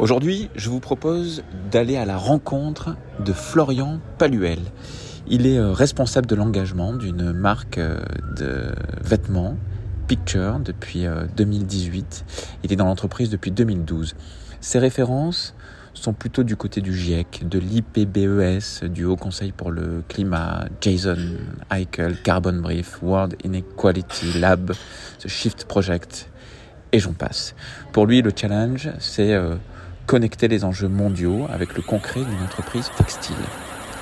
Aujourd'hui, 0.00 0.48
je 0.56 0.70
vous 0.70 0.80
propose 0.80 1.42
d'aller 1.70 1.98
à 1.98 2.06
la 2.06 2.16
rencontre 2.16 2.96
de 3.22 3.34
Florian 3.34 4.00
Paluel. 4.16 4.58
Il 5.28 5.46
est 5.46 5.58
euh, 5.58 5.72
responsable 5.72 6.26
de 6.26 6.34
l'engagement 6.34 6.94
d'une 6.94 7.34
marque 7.34 7.76
euh, 7.76 8.00
de 8.34 8.72
vêtements, 9.02 9.58
Picture, 10.08 10.58
depuis 10.58 11.04
2018. 11.36 12.24
Euh, 12.24 12.46
Il 12.64 12.72
est 12.72 12.76
dans 12.76 12.86
l'entreprise 12.86 13.28
depuis 13.28 13.50
2012. 13.50 14.14
Ses 14.62 14.78
références 14.78 15.54
sont 15.92 16.14
plutôt 16.14 16.44
du 16.44 16.56
côté 16.56 16.80
du 16.80 16.96
GIEC, 16.96 17.46
de 17.46 17.58
l'IPBES, 17.58 18.88
du 18.88 19.04
Haut 19.04 19.16
Conseil 19.16 19.52
pour 19.52 19.70
le 19.70 20.02
Climat, 20.08 20.64
Jason 20.80 21.18
Eichel, 21.70 22.16
Carbon 22.22 22.54
Brief, 22.54 23.02
World 23.02 23.36
Inequality 23.44 24.38
Lab, 24.38 24.72
The 25.18 25.28
Shift 25.28 25.66
Project, 25.66 26.30
et 26.90 27.00
j'en 27.00 27.12
passe. 27.12 27.54
Pour 27.92 28.06
lui, 28.06 28.22
le 28.22 28.32
challenge, 28.34 28.88
c'est 28.98 29.38
connecter 30.10 30.48
les 30.48 30.64
enjeux 30.64 30.88
mondiaux 30.88 31.46
avec 31.52 31.76
le 31.76 31.82
concret 31.82 32.24
d'une 32.24 32.42
entreprise 32.42 32.90
textile. 32.96 33.36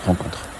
Rencontre. 0.07 0.58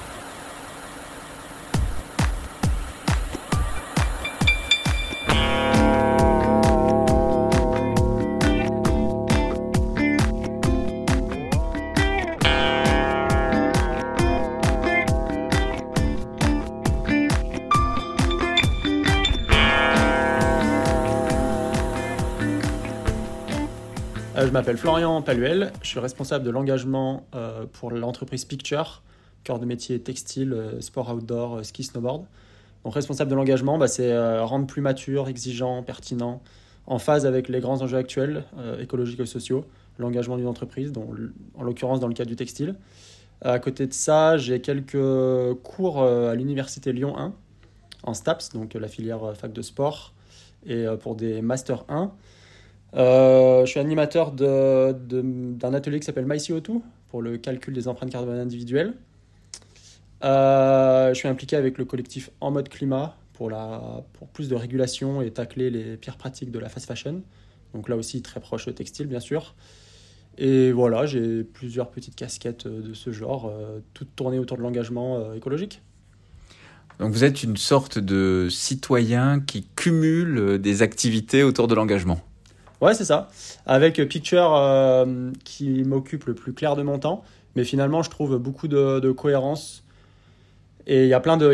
Je 24.49 24.53
m'appelle 24.55 24.79
Florian 24.79 25.21
Paluel, 25.21 25.73
je 25.83 25.89
suis 25.89 25.99
responsable 25.99 26.43
de 26.43 26.49
l'engagement 26.49 27.27
euh, 27.35 27.67
pour 27.71 27.91
l'entreprise 27.91 28.47
Picture, 28.47 29.03
cœur 29.45 29.59
de 29.59 29.67
métier 29.67 30.01
textile, 30.01 30.55
euh, 30.55 30.81
sport 30.81 31.13
outdoor, 31.15 31.63
ski, 31.67 31.85
snowboard. 31.85 32.25
Donc 32.83 32.95
responsable 32.95 33.31
de 33.31 33.37
l'engagement, 33.37 33.77
bah, 33.77 33.89
c'est 33.89 34.17
rendre 34.41 34.67
plus 34.67 34.81
mature, 34.81 35.29
exigeant, 35.29 35.83
pertinent, 35.83 36.41
en 36.87 36.99
phase 36.99 37.27
avec 37.27 37.51
les 37.51 37.61
grands 37.61 37.83
enjeux 37.83 37.99
actuels, 37.99 38.45
écologiques 38.81 39.21
et 39.21 39.27
sociaux, 39.27 39.67
l'engagement 39.99 40.39
d'une 40.39 40.47
entreprise, 40.47 40.93
dont, 40.93 41.11
en 41.55 41.63
l'occurrence 41.63 42.01
dans 42.01 42.09
le 42.09 42.15
cas 42.15 42.25
du 42.25 42.37
textile. 42.37 42.77
À 43.43 43.59
côté 43.59 43.87
de 43.87 43.93
ça, 43.93 44.39
j'ai 44.39 44.63
quelques 44.63 45.55
cours 45.63 46.03
à 46.03 46.35
l'université 46.35 46.93
Lyon 46.95 47.19
1, 47.19 47.35
en 48.05 48.15
STAPS, 48.15 48.51
donc 48.55 48.73
la 48.73 48.89
filière 48.89 49.37
fac 49.37 49.53
de 49.53 49.61
sport, 49.61 50.15
et 50.65 50.87
pour 51.01 51.17
des 51.17 51.43
Master 51.43 51.85
1. 51.91 52.13
Euh, 52.95 53.65
je 53.67 53.71
suis 53.71 53.81
animateur 53.81 54.33
d'un 54.33 55.75
atelier 55.75 56.01
qui 56.01 56.07
s'appelle 56.07 56.27
MyCO2 56.27 56.81
pour 57.09 57.23
le 57.23 57.39
calcul 57.39 57.75
des 57.75 57.89
empreintes 57.89 58.11
carbone 58.11 58.39
individuelles. 58.39 58.95
Euh, 60.25 61.11
je 61.11 61.15
suis 61.15 61.29
impliqué 61.29 61.57
avec 61.57 61.79
le 61.79 61.85
collectif 61.85 62.31
En 62.41 62.51
mode 62.51 62.69
climat 62.69 63.17
pour, 63.35 63.53
plus 64.33 64.49
de 64.49 64.55
régulation 64.57 65.23
et 65.23 65.31
tacler 65.31 65.71
les 65.71 65.97
pires 65.97 66.17
pratiques 66.17 66.51
de 66.51 66.59
la 66.59 66.69
fast 66.69 66.87
fashion. 66.87 67.23
Donc 67.73 67.89
là 67.89 67.97
aussi 67.97 68.21
très 68.23 68.41
proche 68.41 68.67
au 68.67 68.73
textile 68.73 69.07
bien 69.07 69.21
sûr. 69.21 69.55
Et 70.39 70.73
voilà, 70.73 71.05
j'ai 71.07 71.45
plusieurs 71.45 71.91
petites 71.91 72.15
casquettes 72.15 72.67
de 72.67 72.95
ce 72.95 73.11
genre, 73.13 73.47
euh, 73.47 73.81
toutes 73.93 74.15
tournées 74.17 74.39
autour 74.39 74.57
de 74.57 74.63
l'engagement 74.63 75.35
écologique. 75.35 75.83
Donc 76.99 77.13
vous 77.13 77.23
êtes 77.23 77.45
une 77.45 77.57
sorte 77.57 77.99
de 77.99 78.49
citoyen 78.51 79.39
qui 79.39 79.69
cumule 79.77 80.59
des 80.59 80.83
activités 80.83 81.45
autour 81.45 81.69
de 81.69 81.77
l'engagement. 81.77 82.21
Ouais, 82.81 82.95
c'est 82.95 83.05
ça. 83.05 83.29
Avec 83.67 83.97
Picture 84.09 84.55
euh, 84.55 85.33
qui 85.45 85.83
m'occupe 85.83 86.27
le 86.27 86.35
plus 86.35 86.53
clair 86.53 86.77
de 86.77 86.83
mon 86.83 86.99
temps. 86.99 87.25
Mais 87.57 87.65
finalement, 87.65 88.03
je 88.03 88.11
trouve 88.11 88.39
beaucoup 88.39 88.69
de, 88.69 89.11
cohérence. 89.11 89.85
Et 90.87 91.03
il 91.03 91.09
y 91.09 91.15
a 91.15 91.21
plein 91.21 91.37
de, 91.37 91.53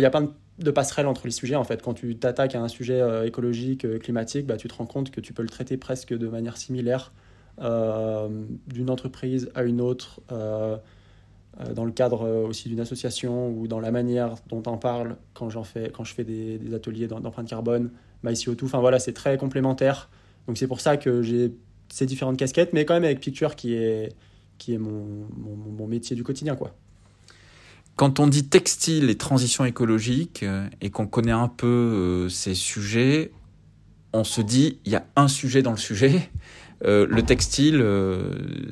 de 0.59 0.71
passerelles 0.71 1.07
entre 1.07 1.25
les 1.25 1.31
sujets. 1.31 1.57
En 1.57 1.65
fait, 1.65 1.81
quand 1.81 1.95
tu 1.95 2.17
t'attaques 2.17 2.55
à 2.55 2.61
un 2.61 2.69
sujet 2.69 3.01
euh, 3.01 3.25
écologique, 3.25 3.87
euh, 3.87 3.99
climatique, 3.99 4.47
bah, 4.47 4.59
tu 4.59 4.69
te 4.69 4.75
rends 4.75 4.87
compte 4.87 5.11
que 5.11 5.21
tu 5.21 5.33
peux 5.33 5.43
le 5.43 5.49
traiter 5.49 5.79
presque 5.79 6.13
de 6.13 6.29
manière 6.29 6.57
similaire 6.57 7.13
d'une 7.57 8.91
entreprise 8.91 9.49
à 9.55 9.63
une 9.63 9.81
autre, 9.81 10.21
dans 10.29 11.85
le 11.85 11.93
cadre 11.93 12.29
aussi 12.29 12.69
d'une 12.69 12.81
association 12.81 13.49
ou 13.51 13.69
dans 13.69 13.79
la 13.79 13.93
manière 13.93 14.35
dont 14.49 14.65
on 14.67 14.77
parle 14.77 15.15
quand, 15.35 15.49
fais, 15.63 15.93
quand 15.95 16.03
je 16.03 16.15
fais 16.15 16.25
des, 16.25 16.59
des 16.59 16.75
ateliers 16.75 17.07
d'empreinte 17.07 17.47
carbone, 17.47 17.93
MyCO2. 18.25 18.65
Enfin 18.65 18.81
voilà, 18.81 18.99
c'est 18.99 19.13
très 19.13 19.39
complémentaire. 19.39 20.09
Donc 20.47 20.59
c'est 20.59 20.67
pour 20.67 20.81
ça 20.81 20.97
que 20.97 21.23
j'ai 21.23 21.53
ces 21.89 22.07
différentes 22.07 22.37
casquettes, 22.37 22.73
mais 22.73 22.85
quand 22.85 22.95
même 22.95 23.05
avec 23.05 23.21
Picture 23.21 23.55
qui 23.57 23.75
est, 23.75 24.13
qui 24.59 24.75
est 24.75 24.79
mon, 24.79 25.29
mon, 25.37 25.87
métier 25.87 26.17
du 26.17 26.25
quotidien. 26.25 26.57
quoi. 26.57 26.75
Quand 27.97 28.19
on 28.19 28.27
dit 28.27 28.49
textile 28.49 29.11
et 29.11 29.15
transition 29.17 29.65
écologique 29.65 30.43
euh, 30.43 30.67
et 30.81 30.91
qu'on 30.91 31.07
connaît 31.07 31.31
un 31.31 31.49
peu 31.49 31.67
euh, 31.67 32.29
ces 32.29 32.55
sujets, 32.55 33.31
on 34.13 34.25
se 34.25 34.41
dit 34.41 34.79
il 34.85 34.93
y 34.93 34.97
a 34.97 35.07
un 35.17 35.29
sujet 35.29 35.63
dans 35.63 35.71
le 35.71 35.77
sujet. 35.77 36.31
Euh, 36.85 37.07
le 37.09 37.23
textile, 37.23 37.83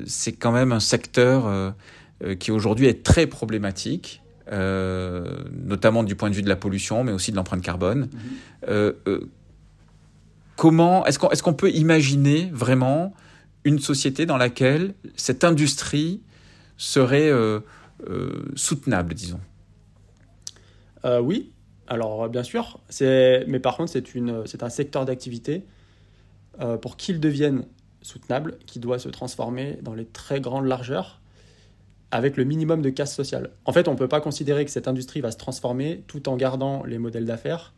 c'est 0.06 0.32
quand 0.32 0.52
même 0.52 0.72
un 0.72 0.80
secteur 0.80 1.74
qui 2.40 2.50
aujourd'hui 2.50 2.86
est 2.86 3.02
très 3.02 3.26
problématique, 3.26 4.22
notamment 4.50 6.02
du 6.02 6.14
point 6.14 6.28
de 6.28 6.34
vue 6.34 6.42
de 6.42 6.48
la 6.48 6.56
pollution, 6.56 7.04
mais 7.04 7.12
aussi 7.12 7.30
de 7.30 7.36
l'empreinte 7.36 7.62
carbone. 7.62 8.08
Mm-hmm 8.66 9.20
comment 10.62 11.04
est-ce 11.06 11.42
qu'on 11.42 11.54
peut 11.54 11.72
imaginer 11.72 12.48
vraiment 12.52 13.14
une 13.64 13.80
société 13.80 14.26
dans 14.26 14.36
laquelle 14.36 14.94
cette 15.16 15.42
industrie 15.42 16.22
serait 16.76 17.30
euh, 17.30 17.58
euh, 18.08 18.44
soutenable, 18.54 19.12
disons? 19.12 19.40
Euh, 21.04 21.20
Oui, 21.20 21.50
alors 21.88 22.28
bien 22.28 22.44
sûr, 22.44 22.78
mais 23.00 23.58
par 23.58 23.76
contre 23.76 23.90
c'est 23.90 24.62
un 24.62 24.68
secteur 24.68 25.04
d'activité 25.04 25.66
pour 26.80 26.96
qu'il 26.96 27.18
devienne 27.18 27.64
soutenable, 28.00 28.56
qui 28.64 28.78
doit 28.78 29.00
se 29.00 29.08
transformer 29.08 29.80
dans 29.82 29.94
les 29.94 30.06
très 30.06 30.40
grandes 30.40 30.66
largeurs 30.66 31.20
avec 32.12 32.36
le 32.36 32.44
minimum 32.44 32.82
de 32.82 32.90
casse 32.90 33.16
sociale. 33.16 33.50
En 33.64 33.72
fait, 33.72 33.88
on 33.88 33.94
ne 33.94 33.98
peut 33.98 34.06
pas 34.06 34.20
considérer 34.20 34.64
que 34.64 34.70
cette 34.70 34.86
industrie 34.86 35.20
va 35.20 35.32
se 35.32 35.38
transformer 35.38 36.04
tout 36.06 36.28
en 36.28 36.36
gardant 36.36 36.84
les 36.84 36.98
modèles 36.98 37.24
d'affaires 37.24 37.74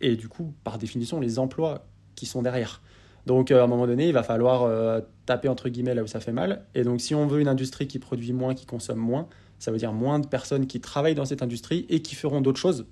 et 0.00 0.16
du 0.16 0.28
coup, 0.28 0.54
par 0.64 0.78
définition, 0.78 1.20
les 1.20 1.38
emplois 1.38 1.86
qui 2.14 2.26
sont 2.26 2.42
derrière. 2.42 2.80
Donc 3.26 3.50
euh, 3.50 3.60
à 3.60 3.64
un 3.64 3.66
moment 3.66 3.86
donné, 3.86 4.08
il 4.08 4.12
va 4.12 4.22
falloir 4.22 4.62
euh, 4.62 5.00
taper 5.26 5.48
entre 5.48 5.68
guillemets 5.68 5.94
là 5.94 6.02
où 6.02 6.06
ça 6.06 6.20
fait 6.20 6.32
mal. 6.32 6.64
Et 6.74 6.82
donc 6.82 7.00
si 7.00 7.14
on 7.14 7.26
veut 7.26 7.40
une 7.40 7.48
industrie 7.48 7.86
qui 7.86 7.98
produit 7.98 8.32
moins, 8.32 8.54
qui 8.54 8.66
consomme 8.66 8.98
moins, 8.98 9.28
ça 9.58 9.70
veut 9.70 9.78
dire 9.78 9.92
moins 9.92 10.18
de 10.18 10.26
personnes 10.26 10.66
qui 10.66 10.80
travaillent 10.80 11.14
dans 11.14 11.24
cette 11.24 11.42
industrie 11.42 11.86
et 11.88 12.02
qui 12.02 12.14
feront 12.14 12.40
d'autres 12.40 12.58
choses. 12.58 12.86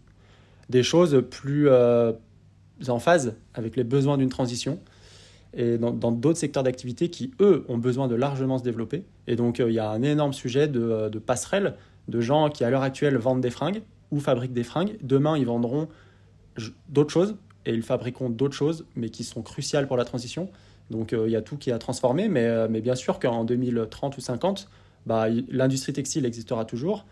Des 0.68 0.82
choses 0.82 1.24
plus 1.30 1.68
euh, 1.68 2.12
en 2.86 3.00
phase 3.00 3.34
avec 3.54 3.76
les 3.76 3.84
besoins 3.84 4.18
d'une 4.18 4.28
transition 4.28 4.78
et 5.52 5.78
dans 5.78 6.12
d'autres 6.12 6.38
secteurs 6.38 6.62
d'activité 6.62 7.10
qui, 7.10 7.32
eux, 7.40 7.64
ont 7.68 7.76
besoin 7.76 8.06
de 8.06 8.14
largement 8.14 8.56
se 8.56 8.62
développer. 8.62 9.02
Et 9.26 9.34
donc 9.34 9.58
il 9.58 9.72
y 9.72 9.80
a 9.80 9.90
un 9.90 10.02
énorme 10.02 10.32
sujet 10.32 10.68
de, 10.68 11.08
de 11.08 11.18
passerelle 11.18 11.74
de 12.06 12.20
gens 12.20 12.50
qui 12.50 12.62
à 12.62 12.70
l'heure 12.70 12.82
actuelle 12.82 13.16
vendent 13.16 13.40
des 13.40 13.50
fringues 13.50 13.82
ou 14.12 14.20
fabriquent 14.20 14.52
des 14.52 14.62
fringues. 14.62 14.96
Demain, 15.02 15.36
ils 15.36 15.46
vendront 15.46 15.88
d'autres 16.88 17.10
choses 17.12 17.34
et 17.66 17.72
ils 17.72 17.82
fabriqueront 17.82 18.30
d'autres 18.30 18.54
choses, 18.54 18.86
mais 18.96 19.10
qui 19.10 19.24
sont 19.24 19.42
cruciales 19.42 19.86
pour 19.86 19.96
la 19.96 20.04
transition. 20.04 20.50
Donc 20.90 21.12
euh, 21.12 21.28
il 21.28 21.32
y 21.32 21.36
a 21.36 21.42
tout 21.42 21.56
qui 21.56 21.72
a 21.72 21.78
transformé, 21.78 22.28
mais, 22.28 22.44
euh, 22.44 22.68
bien 22.68 22.94
sûr 22.94 23.18
qu'en 23.18 23.44
2030 23.44 24.16
ou 24.16 24.20
50, 24.20 24.68
bah, 25.06 25.26
l'industrie 25.48 25.92
textile 25.92 26.26
existera 26.26 26.64
toujours. 26.64 27.06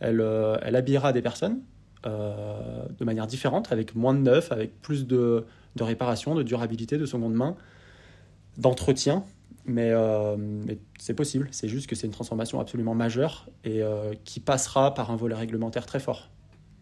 Elle, 0.00 0.20
euh, 0.20 0.56
habillera 0.62 1.12
des 1.12 1.22
personnes 1.22 1.60
de 2.04 3.04
manière 3.04 3.28
différente, 3.28 3.70
avec 3.70 3.94
moins 3.94 4.12
de 4.12 4.18
neuf, 4.18 4.50
avec 4.50 4.80
plus 4.80 5.06
de, 5.06 5.44
réparation, 5.78 6.34
de 6.34 6.42
durabilité, 6.42 6.98
de 6.98 7.06
seconde 7.06 7.34
main, 7.34 7.54
d'entretien. 8.58 9.22
Mais 9.66 9.92
c'est 10.98 11.14
possible, 11.14 11.46
c'est 11.52 11.68
juste 11.68 11.86
que 11.86 11.94
c'est 11.94 12.08
une 12.08 12.12
transformation 12.12 12.58
absolument 12.58 12.96
majeure 12.96 13.46
et 13.62 13.82
qui 14.24 14.40
passera 14.40 14.94
par 14.94 15.12
un 15.12 15.16
volet 15.16 15.36
réglementaire 15.36 15.86
très 15.86 16.00
fort. 16.00 16.28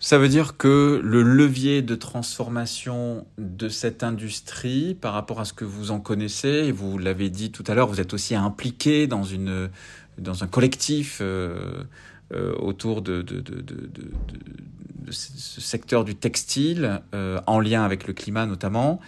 Ça 0.02 0.16
veut 0.16 0.28
dire 0.28 0.56
que 0.56 0.98
le 1.04 1.22
levier 1.22 1.82
de 1.82 1.94
transformation 1.94 3.26
de 3.36 3.68
cette 3.68 4.02
industrie 4.02 4.94
par 4.94 5.12
rapport 5.12 5.40
à 5.40 5.44
ce 5.44 5.52
que 5.52 5.66
vous 5.66 5.90
en 5.90 6.00
connaissez, 6.00 6.48
et 6.48 6.72
vous 6.72 6.96
l'avez 6.96 7.28
dit 7.28 7.52
tout 7.52 7.64
à 7.66 7.74
l'heure, 7.74 7.86
vous 7.86 8.00
êtes 8.00 8.14
aussi 8.14 8.34
impliqué 8.34 9.06
dans, 9.06 9.24
une, 9.24 9.68
dans 10.16 10.42
un 10.42 10.46
collectif 10.46 11.18
euh, 11.20 11.84
euh, 12.32 12.54
autour 12.56 13.02
de, 13.02 13.20
de, 13.20 13.40
de, 13.40 13.60
de, 13.60 13.90
ce 15.10 15.60
secteur 15.60 16.04
du 16.04 16.14
textile, 16.14 17.02
euh, 17.14 17.38
en 17.46 17.60
lien 17.60 17.84
avec 17.84 18.06
le 18.06 18.14
climat 18.14 18.46
notamment. 18.46 19.00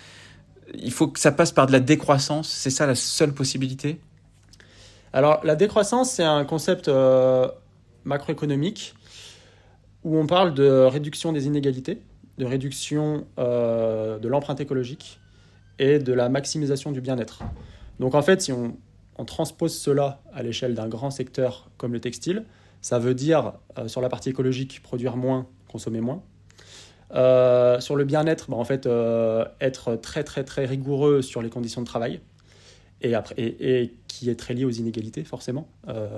Il 0.75 0.93
faut 0.93 1.09
que 1.09 1.21
ça 1.21 1.33
passe 1.33 1.53
par 1.53 1.67
de 1.67 1.73
la 1.73 1.81
décroissance, 1.81 2.51
c'est 2.51 2.71
ça 2.71 2.87
la 2.87 2.97
seule 2.97 3.33
possibilité? 3.33 3.99
Alors 5.15 5.41
la 5.43 5.57
décroissance, 5.57 6.11
c'est 6.11 6.25
un 6.25 6.45
concept 6.45 6.91
macroéconomique 8.05 8.95
où 10.05 10.17
on 10.17 10.27
parle 10.27 10.55
de 10.55 10.69
réduction 10.69 11.33
des 11.33 11.47
inégalités, 11.47 12.01
de 12.39 12.45
réduction 12.45 13.27
euh, 13.39 14.19
de 14.19 14.29
l'empreinte 14.29 14.61
écologique 14.61 15.21
et 15.79 15.99
de 15.99 16.13
la 16.13 16.29
maximisation 16.29 16.93
du 16.93 17.01
bien-être. 17.01 17.43
Donc 18.01 18.15
en 18.15 18.23
fait, 18.23 18.43
si 18.43 18.53
on 18.53 18.77
transpose 19.25 19.77
cela 19.77 20.21
à 20.33 20.43
l'échelle 20.43 20.75
d'un 20.75 20.89
grand 20.89 21.11
secteur 21.11 21.71
comme 21.77 21.93
le 21.93 22.01
textile, 22.01 22.45
ça 22.81 22.99
veut 22.99 23.15
dire 23.15 23.53
sur 23.87 24.01
la 24.01 24.09
partie 24.09 24.31
écologique 24.31 24.83
produire 24.83 25.17
moins, 25.17 25.47
consommer 25.69 26.01
moins. 26.01 26.23
sur 27.81 27.97
le 27.97 28.05
bien-être, 28.05 28.51
bah, 28.51 28.57
en 28.57 28.65
fait, 28.65 28.89
être 29.61 29.97
très 29.97 30.25
très 30.25 30.43
très 30.43 30.65
rigoureux 30.65 31.23
sur 31.23 31.43
les 31.43 31.51
conditions 31.51 31.81
de 31.81 31.87
travail 31.87 32.21
et, 33.03 33.95
qui 34.09 34.31
est 34.31 34.39
très 34.39 34.55
lié 34.55 34.65
aux 34.65 34.71
inégalités, 34.71 35.25
forcément. 35.25 35.69
Euh, 35.89 36.09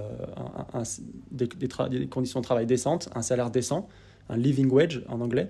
des, 1.34 2.06
conditions 2.06 2.40
de 2.40 2.44
travail 2.44 2.66
décentes, 2.66 3.08
un 3.14 3.22
salaire 3.22 3.50
décent, 3.50 3.88
un 4.28 4.36
living 4.36 4.70
wage 4.70 5.02
en 5.08 5.20
anglais. 5.20 5.48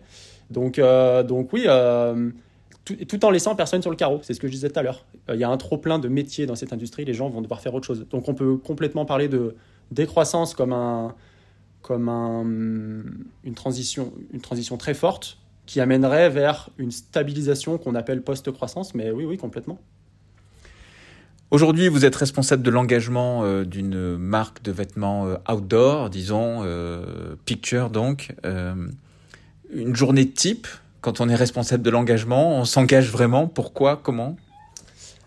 Donc, 0.51 0.79
euh, 0.79 1.23
donc 1.23 1.53
oui, 1.53 1.65
euh, 1.67 2.31
tout, 2.85 3.25
en 3.25 3.31
laissant 3.31 3.55
personne 3.55 3.83
sur 3.83 3.91
le 3.91 3.97
carreau, 3.97 4.21
c'est 4.23 4.35
ce 4.35 4.41
que 4.41 4.47
je 4.47 4.53
disais 4.53 4.71
tout 4.71 4.79
à 4.79 4.83
l'heure. 4.83 5.07
Il 5.33 5.39
y 5.39 5.45
a 5.45 5.49
un 5.49 5.57
trop 5.57 5.79
plein 5.79 5.99
de 5.99 6.09
métiers 6.09 6.47
dans 6.47 6.57
cette 6.57 6.73
industrie, 6.73 7.05
les 7.05 7.15
gens 7.15 7.29
vont 7.29 7.41
devoir 7.41 7.61
faire 7.61 7.75
autre 7.75 7.87
chose. 7.87 8.07
Donc 8.11 8.29
on 8.29 8.35
peut 8.35 8.57
complètement 8.57 9.05
parler 9.05 9.29
de 9.29 9.55
décroissance 9.91 10.55
comme, 10.55 10.73
un, 10.73 11.15
comme 11.83 12.09
un, 12.09 12.43
une, 13.45 13.55
transition, 13.55 14.13
une 14.33 14.41
transition 14.41 14.77
très 14.77 14.95
forte 14.95 15.39
qui 15.67 15.81
amènerait 15.81 16.29
vers 16.29 16.69
une 16.77 16.91
stabilisation 16.91 17.79
qu'on 17.79 17.95
appelle 17.95 18.23
post-croissance, 18.23 18.95
mais 18.95 19.11
oui, 19.11 19.25
oui, 19.25 19.39
complètement. 19.39 19.79
Aujourd'hui, 21.51 21.89
vous 21.89 22.05
êtes 22.05 22.17
responsable 22.17 22.63
de 22.63 22.71
l'engagement 22.71 23.45
euh, 23.45 23.65
d'une 23.65 24.17
marque 24.17 24.63
de 24.63 24.73
vêtements 24.73 25.27
euh, 25.27 25.37
outdoor, 25.49 26.11
disons, 26.11 26.63
euh, 26.65 27.37
Picture 27.45 27.91
donc. 27.91 28.35
une 29.73 29.97
journée 29.97 30.29
type, 30.29 30.67
quand 31.01 31.21
on 31.21 31.29
est 31.29 31.35
responsable 31.35 31.83
de 31.83 31.91
l'engagement, 31.91 32.59
on 32.59 32.65
s'engage 32.65 33.11
vraiment 33.11 33.47
Pourquoi 33.47 34.01
Comment? 34.03 34.37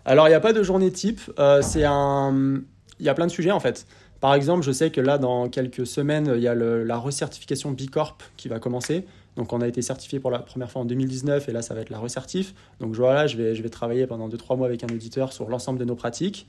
Alors, 0.04 0.26
il 0.26 0.30
n'y 0.30 0.36
a 0.36 0.40
pas 0.40 0.52
de 0.52 0.62
journée 0.62 0.90
type. 0.90 1.20
c'est 1.62 1.84
un... 1.84 2.62
Il 2.98 3.06
y 3.06 3.08
a 3.08 3.14
plein 3.14 3.26
de 3.26 3.32
sujets 3.32 3.52
en 3.52 3.60
fait. 3.60 3.86
Par 4.20 4.34
exemple, 4.34 4.64
je 4.64 4.72
sais 4.72 4.90
que 4.90 5.00
là, 5.00 5.18
dans 5.18 5.48
quelques 5.48 5.86
semaines, 5.86 6.32
il 6.34 6.42
y 6.42 6.48
a 6.48 6.54
la 6.54 6.96
recertification 6.96 7.70
B 7.70 7.88
Corp 7.90 8.22
qui 8.36 8.48
va 8.48 8.58
commencer. 8.58 9.06
Donc 9.38 9.52
on 9.52 9.60
a 9.60 9.68
été 9.68 9.80
certifié 9.82 10.18
pour 10.18 10.32
la 10.32 10.40
première 10.40 10.70
fois 10.70 10.82
en 10.82 10.84
2019 10.84 11.48
et 11.48 11.52
là 11.52 11.62
ça 11.62 11.72
va 11.72 11.80
être 11.80 11.90
la 11.90 12.00
recertif. 12.00 12.54
Donc 12.80 12.94
voilà, 12.94 13.28
je 13.28 13.36
vais, 13.36 13.54
je 13.54 13.62
vais 13.62 13.68
travailler 13.68 14.06
pendant 14.06 14.28
2-3 14.28 14.58
mois 14.58 14.66
avec 14.66 14.82
un 14.82 14.88
auditeur 14.88 15.32
sur 15.32 15.48
l'ensemble 15.48 15.78
de 15.78 15.84
nos 15.84 15.94
pratiques. 15.94 16.46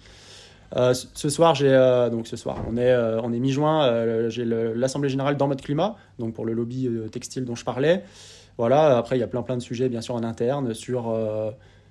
Euh, 0.75 0.93
ce 0.93 1.29
soir, 1.29 1.53
j'ai 1.53 1.69
euh, 1.69 2.09
donc 2.09 2.27
ce 2.27 2.35
soir, 2.35 2.57
on 2.67 2.77
est 2.77 2.91
euh, 2.91 3.21
on 3.21 3.31
est 3.31 3.39
mi-juin, 3.39 4.29
j'ai 4.29 4.43
l'assemblée 4.43 5.09
générale 5.09 5.37
dans 5.37 5.47
mode 5.47 5.61
climat, 5.61 5.95
donc 6.17 6.33
pour 6.33 6.45
le 6.45 6.53
lobby 6.53 6.89
textile 7.11 7.45
dont 7.45 7.55
je 7.55 7.63
parlais. 7.63 8.03
Voilà, 8.57 8.97
après 8.97 9.17
il 9.17 9.19
y 9.19 9.23
a 9.23 9.27
plein 9.27 9.43
plein 9.43 9.55
de 9.55 9.61
sujets 9.61 9.87
bien 9.87 10.01
sûr 10.01 10.15
en 10.15 10.23
interne 10.23 10.73
sur 10.73 11.15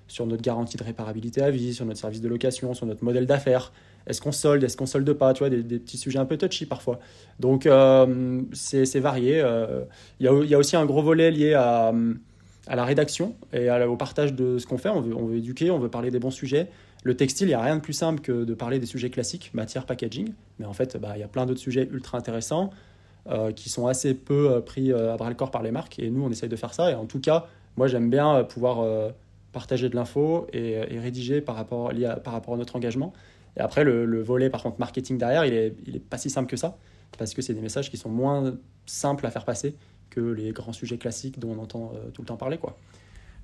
sur 0.09 0.25
notre 0.25 0.41
garantie 0.41 0.75
de 0.75 0.83
réparabilité 0.83 1.41
à 1.41 1.49
vie, 1.49 1.73
sur 1.73 1.85
notre 1.85 1.99
service 1.99 2.19
de 2.19 2.27
location, 2.27 2.73
sur 2.73 2.85
notre 2.85 3.05
modèle 3.05 3.25
d'affaires. 3.25 3.71
Est-ce 4.09 4.21
qu'on 4.21 4.31
solde, 4.31 4.63
est-ce 4.63 4.75
qu'on 4.75 4.87
solde 4.87 5.13
pas, 5.13 5.33
tu 5.33 5.39
vois, 5.39 5.49
des, 5.51 5.61
petits 5.61 5.97
sujets 5.97 6.17
un 6.17 6.25
peu 6.25 6.35
touchy 6.35 6.65
parfois. 6.65 6.99
Donc 7.39 7.67
euh, 7.67 8.41
c'est 8.53 8.99
varié. 8.99 9.39
Euh. 9.39 9.83
Il 10.19 10.25
y, 10.25 10.53
a, 10.55 10.57
aussi 10.57 10.75
un 10.75 10.85
gros 10.85 11.03
volet 11.03 11.29
lié 11.29 11.53
à, 11.53 11.93
à 12.67 12.75
la 12.75 12.85
rédaction 12.85 13.35
et 13.53 13.69
au 13.69 13.95
partage 13.95 14.33
de 14.33 14.57
ce 14.57 14.65
qu'on 14.65 14.79
fait. 14.79 14.89
On 14.89 14.99
veut, 14.99 15.15
on 15.15 15.27
veut 15.27 15.37
éduquer, 15.37 15.69
on 15.69 15.77
veut 15.77 15.89
parler 15.89 16.09
des 16.09 16.17
bons 16.17 16.31
sujets. 16.31 16.69
Le 17.03 17.15
textile, 17.15 17.45
il 17.47 17.51
n'y 17.51 17.55
a 17.55 17.61
rien 17.61 17.75
de 17.75 17.81
plus 17.81 17.93
simple 17.93 18.19
que 18.19 18.43
de 18.43 18.53
parler 18.55 18.79
des 18.79 18.87
sujets 18.87 19.11
classiques, 19.11 19.51
matière, 19.53 19.85
packaging. 19.85 20.33
Mais 20.57 20.65
en 20.65 20.73
fait, 20.73 20.97
bah, 20.97 21.11
il 21.15 21.19
y 21.19 21.23
a 21.23 21.27
plein 21.27 21.45
d'autres 21.45 21.61
sujets 21.61 21.87
ultra 21.91 22.17
intéressants 22.17 22.71
euh, 23.29 23.51
qui 23.51 23.69
sont 23.69 23.85
assez 23.85 24.15
peu 24.15 24.59
pris 24.65 24.91
à 24.91 25.15
bras 25.17 25.29
le 25.29 25.35
corps 25.35 25.51
par 25.51 25.61
les 25.61 25.71
marques. 25.71 25.99
Et 25.99 26.09
nous, 26.09 26.23
on 26.23 26.31
essaye 26.31 26.49
de 26.49 26.55
faire 26.55 26.73
ça. 26.73 26.89
Et 26.91 26.95
en 26.95 27.05
tout 27.05 27.19
cas, 27.19 27.45
moi, 27.77 27.87
j'aime 27.87 28.09
bien 28.09 28.43
pouvoir 28.43 28.83
partager 29.51 29.87
de 29.87 29.95
l'info 29.95 30.47
et, 30.51 30.79
rédiger 30.97 31.41
par 31.41 31.55
rapport, 31.55 31.91
par 32.23 32.33
rapport 32.33 32.55
à 32.55 32.57
notre 32.57 32.75
engagement. 32.75 33.13
Et 33.59 33.61
après, 33.61 33.83
le, 33.83 34.21
volet, 34.21 34.49
par 34.49 34.63
contre, 34.63 34.79
marketing 34.79 35.17
derrière, 35.17 35.45
il 35.45 35.51
n'est 35.51 35.95
est 35.95 35.99
pas 35.99 36.17
si 36.17 36.29
simple 36.29 36.49
que 36.49 36.55
ça, 36.55 36.77
parce 37.17 37.33
que 37.33 37.41
c'est 37.41 37.53
des 37.53 37.61
messages 37.61 37.91
qui 37.91 37.97
sont 37.97 38.09
moins 38.09 38.55
simples 38.85 39.25
à 39.25 39.31
faire 39.31 39.45
passer 39.45 39.75
que 40.09 40.21
les 40.21 40.51
grands 40.51 40.73
sujets 40.73 40.97
classiques 40.97 41.39
dont 41.39 41.55
on 41.57 41.61
entend 41.61 41.91
euh, 41.93 42.09
tout 42.11 42.21
le 42.21 42.27
temps 42.27 42.37
parler. 42.37 42.57
Quoi. 42.57 42.77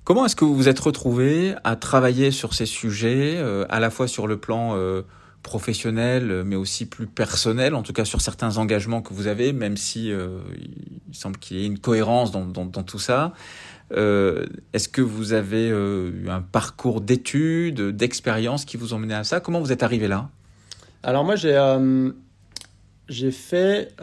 Comment 0.04 0.24
est-ce 0.24 0.34
que 0.34 0.44
vous 0.44 0.56
vous 0.56 0.68
êtes 0.68 0.80
retrouvé 0.80 1.54
à 1.64 1.76
travailler 1.76 2.30
sur 2.30 2.54
ces 2.54 2.66
sujets, 2.66 3.36
euh, 3.36 3.66
à 3.68 3.78
la 3.78 3.90
fois 3.90 4.08
sur 4.08 4.26
le 4.26 4.38
plan 4.38 4.72
euh, 4.74 5.02
professionnel, 5.42 6.42
mais 6.44 6.56
aussi 6.56 6.86
plus 6.86 7.06
personnel, 7.06 7.74
en 7.74 7.82
tout 7.82 7.92
cas 7.92 8.04
sur 8.04 8.20
certains 8.20 8.56
engagements 8.56 9.02
que 9.02 9.14
vous 9.14 9.26
avez, 9.28 9.52
même 9.52 9.76
si 9.76 10.08
il 10.08 11.14
semble 11.14 11.36
qu'il 11.36 11.58
y 11.58 11.62
ait 11.62 11.66
une 11.66 11.78
cohérence 11.78 12.32
dans 12.32 12.82
tout 12.82 12.98
ça 12.98 13.32
euh, 13.92 14.46
est-ce 14.72 14.88
que 14.88 15.00
vous 15.00 15.32
avez 15.32 15.70
euh, 15.70 16.10
eu 16.10 16.28
un 16.28 16.40
parcours 16.40 17.00
d'études, 17.00 17.80
d'expérience 17.80 18.64
qui 18.64 18.76
vous 18.76 18.94
ont 18.94 18.98
mené 18.98 19.14
à 19.14 19.24
ça? 19.24 19.40
Comment 19.40 19.60
vous 19.60 19.72
êtes 19.72 19.82
arrivé 19.82 20.08
là? 20.08 20.28
Alors 21.02 21.24
moi, 21.24 21.36
j'ai 21.36 21.56
euh, 21.56 22.10
fait, 23.08 23.94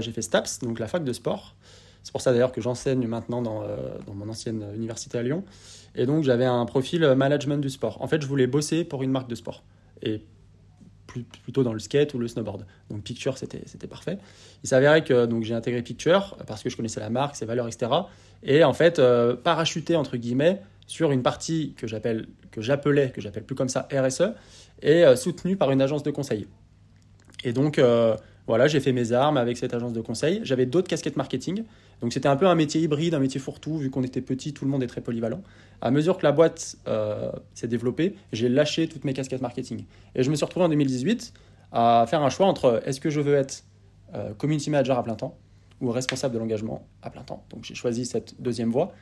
j'ai 0.00 0.12
fait 0.12 0.22
STAPS, 0.22 0.58
donc 0.60 0.78
la 0.78 0.88
fac 0.88 1.04
de 1.04 1.12
sport. 1.12 1.54
C'est 2.02 2.12
pour 2.12 2.20
ça 2.20 2.32
d'ailleurs 2.32 2.52
que 2.52 2.60
j'enseigne 2.60 3.06
maintenant 3.06 3.42
dans, 3.42 3.62
dans, 4.06 4.14
mon 4.14 4.28
ancienne 4.28 4.64
université 4.74 5.18
à 5.18 5.22
Lyon. 5.22 5.44
Et 5.94 6.06
donc 6.06 6.24
j'avais 6.24 6.46
un 6.46 6.64
profil 6.64 7.14
management 7.14 7.58
du 7.58 7.68
sport. 7.68 8.00
En 8.00 8.08
fait, 8.08 8.22
je 8.22 8.26
voulais 8.26 8.46
bosser 8.46 8.84
pour 8.84 9.02
une 9.02 9.10
marque 9.10 9.28
de 9.28 9.34
sport. 9.34 9.62
Et 10.02 10.22
plutôt 11.42 11.62
dans 11.62 11.72
le 11.72 11.78
skate 11.78 12.14
ou 12.14 12.18
le 12.18 12.28
snowboard. 12.28 12.66
Donc 12.90 13.02
Picture, 13.02 13.38
c'était 13.38 13.86
parfait. 13.86 14.18
Il 14.62 14.68
s'avérait 14.68 15.04
que 15.04 15.26
donc 15.26 15.44
j'ai 15.44 15.54
intégré 15.54 15.82
Picture 15.82 16.36
parce 16.46 16.62
que 16.62 16.70
je 16.70 16.76
connaissais 16.76 17.00
la 17.00 17.10
marque, 17.10 17.36
ses 17.36 17.46
valeurs, 17.46 17.66
etc. 17.66 17.90
Et 18.42 18.64
en 18.64 18.72
fait, 18.72 18.98
euh, 18.98 19.36
parachuté 19.36 19.96
entre 19.96 20.16
guillemets 20.16 20.60
sur 20.86 21.12
une 21.12 21.22
partie 21.22 21.74
que 21.76 21.86
que 22.50 22.62
j'appelais, 22.62 23.10
que 23.10 23.20
j'appelle 23.20 23.44
plus 23.44 23.54
comme 23.54 23.68
ça 23.68 23.86
RSE, 23.92 24.34
et 24.82 25.04
euh, 25.04 25.16
soutenue 25.16 25.56
par 25.56 25.70
une 25.70 25.82
agence 25.82 26.02
de 26.02 26.10
conseil. 26.10 26.46
Et 27.44 27.52
donc 27.52 27.78
euh, 27.78 28.16
voilà, 28.50 28.66
j'ai 28.66 28.80
fait 28.80 28.90
mes 28.90 29.12
armes 29.12 29.36
avec 29.36 29.56
cette 29.56 29.74
agence 29.74 29.92
de 29.92 30.00
conseil. 30.00 30.40
J'avais 30.42 30.66
d'autres 30.66 30.88
casquettes 30.88 31.16
marketing. 31.16 31.62
Donc 32.00 32.12
c'était 32.12 32.26
un 32.26 32.34
peu 32.34 32.48
un 32.48 32.56
métier 32.56 32.80
hybride, 32.80 33.14
un 33.14 33.20
métier 33.20 33.38
fourre-tout, 33.38 33.78
vu 33.78 33.90
qu'on 33.90 34.02
était 34.02 34.20
petit, 34.20 34.52
tout 34.52 34.64
le 34.64 34.72
monde 34.72 34.82
est 34.82 34.88
très 34.88 35.00
polyvalent. 35.00 35.40
À 35.80 35.92
mesure 35.92 36.18
que 36.18 36.24
la 36.24 36.32
boîte 36.32 36.74
euh, 36.88 37.30
s'est 37.54 37.68
développée, 37.68 38.16
j'ai 38.32 38.48
lâché 38.48 38.88
toutes 38.88 39.04
mes 39.04 39.12
casquettes 39.12 39.40
marketing. 39.40 39.84
Et 40.16 40.24
je 40.24 40.30
me 40.32 40.34
suis 40.34 40.44
retrouvé 40.44 40.66
en 40.66 40.68
2018 40.68 41.32
à 41.70 42.04
faire 42.08 42.22
un 42.24 42.28
choix 42.28 42.48
entre 42.48 42.82
est-ce 42.84 43.00
que 43.00 43.08
je 43.08 43.20
veux 43.20 43.36
être 43.36 43.62
euh, 44.16 44.34
community 44.34 44.68
manager 44.68 44.98
à 44.98 45.04
plein 45.04 45.14
temps 45.14 45.38
ou 45.80 45.92
responsable 45.92 46.34
de 46.34 46.40
l'engagement 46.40 46.84
à 47.02 47.10
plein 47.10 47.22
temps. 47.22 47.44
Donc 47.50 47.62
j'ai 47.62 47.76
choisi 47.76 48.04
cette 48.04 48.34
deuxième 48.42 48.72
voie 48.72 48.92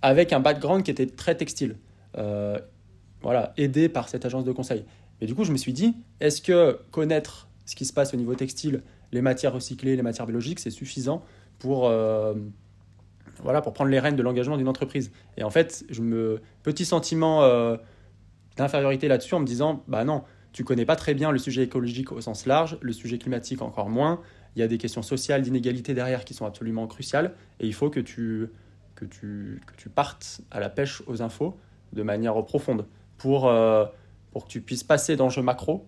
avec 0.00 0.32
un 0.32 0.40
background 0.40 0.84
qui 0.84 0.90
était 0.90 1.06
très 1.06 1.34
textile. 1.34 1.76
Euh, 2.16 2.58
voilà, 3.20 3.52
aidé 3.58 3.90
par 3.90 4.08
cette 4.08 4.24
agence 4.24 4.46
de 4.46 4.52
conseil. 4.52 4.86
Et 5.20 5.26
du 5.26 5.34
coup, 5.34 5.44
je 5.44 5.52
me 5.52 5.58
suis 5.58 5.74
dit, 5.74 5.94
est-ce 6.18 6.40
que 6.40 6.80
connaître 6.90 7.46
ce 7.72 7.76
qui 7.76 7.86
se 7.86 7.92
passe 7.94 8.12
au 8.12 8.18
niveau 8.18 8.34
textile, 8.34 8.82
les 9.12 9.22
matières 9.22 9.54
recyclées, 9.54 9.96
les 9.96 10.02
matières 10.02 10.26
biologiques, 10.26 10.60
c'est 10.60 10.70
suffisant 10.70 11.24
pour, 11.58 11.88
euh, 11.88 12.34
voilà, 13.42 13.62
pour 13.62 13.72
prendre 13.72 13.90
les 13.90 13.98
rênes 13.98 14.14
de 14.14 14.22
l'engagement 14.22 14.58
d'une 14.58 14.68
entreprise. 14.68 15.10
Et 15.38 15.42
en 15.42 15.48
fait, 15.48 15.82
je 15.88 16.02
me 16.02 16.42
petit 16.62 16.84
sentiment 16.84 17.44
euh, 17.44 17.78
d'infériorité 18.58 19.08
là-dessus 19.08 19.34
en 19.34 19.40
me 19.40 19.46
disant, 19.46 19.82
bah 19.88 20.04
non, 20.04 20.22
tu 20.52 20.64
connais 20.64 20.84
pas 20.84 20.96
très 20.96 21.14
bien 21.14 21.30
le 21.30 21.38
sujet 21.38 21.62
écologique 21.62 22.12
au 22.12 22.20
sens 22.20 22.44
large, 22.44 22.76
le 22.82 22.92
sujet 22.92 23.16
climatique 23.16 23.62
encore 23.62 23.88
moins. 23.88 24.20
Il 24.54 24.58
y 24.58 24.62
a 24.62 24.68
des 24.68 24.76
questions 24.76 25.00
sociales, 25.00 25.40
d'inégalité 25.40 25.94
derrière 25.94 26.26
qui 26.26 26.34
sont 26.34 26.44
absolument 26.44 26.86
cruciales, 26.86 27.32
et 27.58 27.66
il 27.66 27.72
faut 27.72 27.88
que 27.88 28.00
tu, 28.00 28.50
que 28.96 29.06
tu, 29.06 29.62
que 29.66 29.74
tu 29.78 29.88
partes 29.88 30.42
à 30.50 30.60
la 30.60 30.68
pêche 30.68 31.02
aux 31.06 31.22
infos 31.22 31.56
de 31.94 32.02
manière 32.02 32.34
profonde 32.44 32.84
pour, 33.16 33.48
euh, 33.48 33.86
pour 34.30 34.44
que 34.44 34.50
tu 34.50 34.60
puisses 34.60 34.84
passer 34.84 35.16
jeu 35.30 35.40
macro 35.40 35.86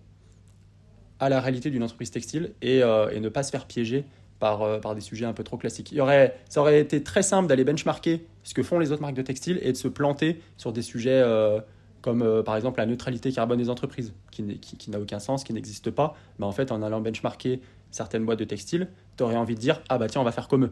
à 1.19 1.29
la 1.29 1.39
réalité 1.39 1.69
d'une 1.69 1.83
entreprise 1.83 2.11
textile 2.11 2.51
et, 2.61 2.83
euh, 2.83 3.19
ne 3.19 3.29
pas 3.29 3.43
se 3.43 3.51
faire 3.51 3.65
piéger 3.65 4.05
par, 4.39 4.61
euh, 4.61 4.79
par 4.79 4.95
des 4.95 5.01
sujets 5.01 5.25
un 5.25 5.33
peu 5.33 5.43
trop 5.43 5.57
classiques. 5.57 5.91
Il 5.91 5.97
y 5.97 6.01
aurait, 6.01 6.37
ça 6.49 6.61
aurait 6.61 6.79
été 6.79 7.03
très 7.03 7.23
simple 7.23 7.47
d'aller 7.47 7.63
benchmarker 7.63 8.25
ce 8.43 8.53
que 8.53 8.63
font 8.63 8.79
les 8.79 8.91
autres 8.91 9.01
marques 9.01 9.15
de 9.15 9.21
textile 9.21 9.59
et 9.61 9.71
de 9.71 9.77
se 9.77 9.87
planter 9.87 10.41
sur 10.57 10.73
des 10.73 10.81
sujets 10.81 11.21
euh, 11.23 11.59
comme 12.01 12.43
par 12.43 12.55
exemple 12.55 12.79
la 12.79 12.85
neutralité 12.85 13.31
carbone 13.31 13.57
des 13.57 13.71
entreprises, 13.71 14.13
qui 14.29 14.43
n'a 14.89 14.99
aucun 14.99 15.17
sens, 15.17 15.43
qui 15.43 15.53
n'existe 15.53 15.89
pas. 15.89 16.15
Mais 16.37 16.45
en 16.45 16.51
fait, 16.51 16.71
en 16.71 16.83
allant 16.83 17.01
benchmarker 17.01 17.61
certaines 17.89 18.25
boîtes 18.25 18.37
de 18.37 18.43
textile, 18.43 18.89
tu 19.17 19.23
aurais 19.23 19.37
envie 19.37 19.55
de 19.55 19.59
dire 19.59 19.81
Ah 19.89 19.97
bah 19.97 20.05
tiens, 20.07 20.21
on 20.21 20.23
va 20.23 20.31
faire 20.31 20.47
comme 20.47 20.65
eux. 20.65 20.71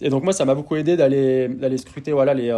Et 0.00 0.08
donc, 0.08 0.24
moi, 0.24 0.32
ça 0.32 0.44
m'a 0.44 0.56
beaucoup 0.56 0.74
aidé 0.74 0.96
d'aller 0.96 1.78
scruter 1.78 2.10
voilà, 2.10 2.34
les, 2.34 2.52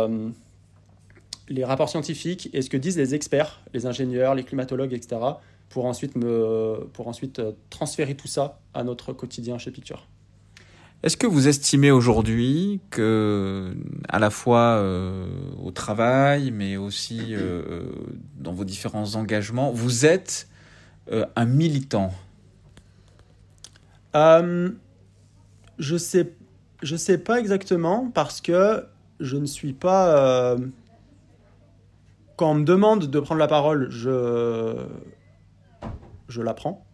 les 1.51 1.63
rapports 1.63 1.91
scientifiques 1.91 2.49
et 2.55 2.63
ce 2.63 2.71
que 2.71 2.79
disent 2.79 2.97
les 2.97 3.15
experts, 3.15 3.61
les 3.75 3.85
ingénieurs, 3.85 4.35
les 4.35 4.45
climatologues, 4.45 4.95
etc 4.95 5.19
pour 5.71 5.87
ensuite, 5.87 6.17
me, 6.17 6.87
pour 6.93 7.09
ensuite 7.09 7.39
euh, 7.39 7.53
transférer 7.71 8.15
tout 8.15 8.29
ça 8.29 8.59
à 8.75 8.85
notre 8.85 9.15
quotidien 9.15 9.57
chez 9.57 9.71
Picture. 9.71 10.07
Est-ce 11.03 11.17
que 11.17 11.27
vous 11.27 11.49
estimez 11.49 11.91
aujourd'hui 11.91 12.81
que, 12.91 13.75
à 14.11 14.19
la 14.19 14.29
fois 14.29 14.77
euh, 14.77 15.27
au 15.63 15.71
travail, 15.71 16.51
mais 16.51 16.77
aussi 16.77 17.21
euh, 17.31 17.85
dans 18.39 18.53
vos 18.53 18.65
différents 18.65 19.15
engagements, 19.15 19.71
vous 19.71 20.05
êtes 20.05 20.47
un 21.37 21.47
militant? 21.47 22.13
Je 24.15 25.97
sais, 25.97 26.35
je 26.83 26.97
sais 26.97 27.17
pas 27.17 27.41
exactement 27.41 28.11
parce 28.13 28.43
que 28.43 28.85
je 29.21 29.39
ne 29.39 29.47
suis 29.47 29.73
pas. 29.73 30.55
quand 32.37 32.51
on 32.51 32.55
me 32.57 32.65
demande 32.65 33.07
de 33.07 33.21
prendre 33.21 33.39
la 33.39 33.49
parole, 33.49 33.91
je 33.91 34.77
je 36.31 36.43
l'apprends. 36.43 36.87